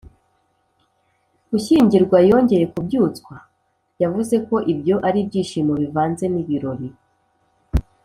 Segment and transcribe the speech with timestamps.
[1.49, 3.35] gushyingirwa yongeye kubyutswa.
[4.01, 6.87] yavuze ko ibyo ari ibyishimo bivanze n’ibirori